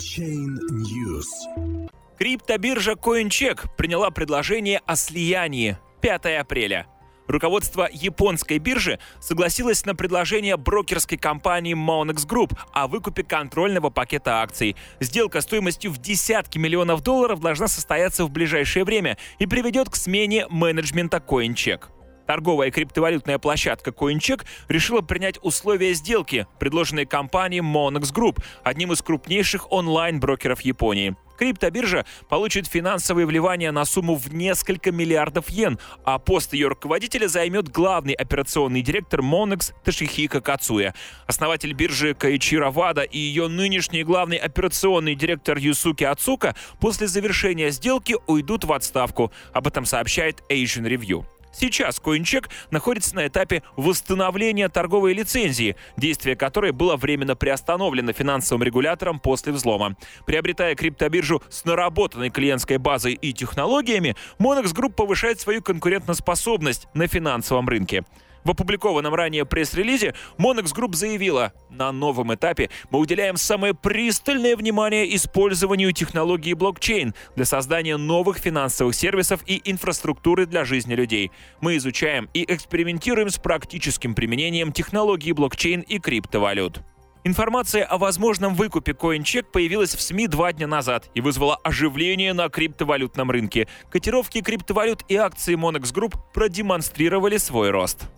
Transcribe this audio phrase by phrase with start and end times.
[0.00, 1.26] Блокчейн News.
[2.18, 6.86] Криптобиржа CoinCheck приняла предложение о слиянии 5 апреля.
[7.28, 14.74] Руководство японской биржи согласилось на предложение брокерской компании Monex Group о выкупе контрольного пакета акций.
[15.00, 20.46] Сделка стоимостью в десятки миллионов долларов должна состояться в ближайшее время и приведет к смене
[20.48, 21.88] менеджмента CoinCheck.
[22.30, 29.72] Торговая криптовалютная площадка CoinCheck решила принять условия сделки, предложенные компанией Monex Group, одним из крупнейших
[29.72, 31.16] онлайн-брокеров Японии.
[31.36, 37.68] Криптобиржа получит финансовые вливания на сумму в несколько миллиардов йен, а пост ее руководителя займет
[37.68, 40.94] главный операционный директор Monex Ташихика Кацуя.
[41.26, 48.14] Основатель биржи Каичиро Вада и ее нынешний главный операционный директор Юсуки Ацука после завершения сделки
[48.28, 49.32] уйдут в отставку.
[49.52, 51.24] Об этом сообщает Asian Review.
[51.52, 59.18] Сейчас CoinCheck находится на этапе восстановления торговой лицензии, действие которой было временно приостановлено финансовым регулятором
[59.18, 59.96] после взлома.
[60.26, 67.68] Приобретая криптобиржу с наработанной клиентской базой и технологиями, Monex Group повышает свою конкурентоспособность на финансовом
[67.68, 68.04] рынке.
[68.44, 75.14] В опубликованном ранее пресс-релизе Monex Group заявила, на новом этапе мы уделяем самое пристальное внимание
[75.14, 81.30] использованию технологии блокчейн для создания новых финансовых сервисов и инфраструктуры для жизни людей.
[81.60, 86.80] Мы изучаем и экспериментируем с практическим применением технологии блокчейн и криптовалют.
[87.22, 92.48] Информация о возможном выкупе CoinCheck появилась в СМИ два дня назад и вызвала оживление на
[92.48, 93.68] криптовалютном рынке.
[93.90, 98.08] Котировки криптовалют и акции Monex Group продемонстрировали свой рост.